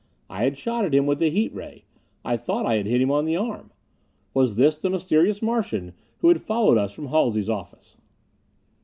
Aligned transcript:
I 0.31 0.45
had 0.45 0.57
shot 0.57 0.83
at 0.83 0.95
him 0.95 1.05
with 1.05 1.19
the 1.19 1.29
heat 1.29 1.53
ray; 1.53 1.85
I 2.25 2.35
thought 2.35 2.65
I 2.65 2.77
had 2.77 2.87
hit 2.87 2.99
him 2.99 3.11
on 3.11 3.25
the 3.25 3.35
arm. 3.35 3.71
Was 4.33 4.55
this 4.55 4.79
the 4.79 4.89
mysterious 4.89 5.43
Martian 5.43 5.93
who 6.21 6.29
had 6.29 6.41
followed 6.41 6.79
us 6.79 6.91
from 6.91 7.09
Halsey's 7.09 7.49
office? 7.49 7.97